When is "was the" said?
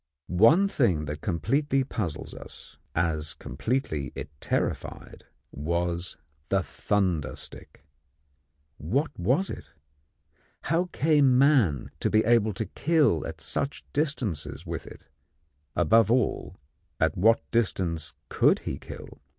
5.51-6.63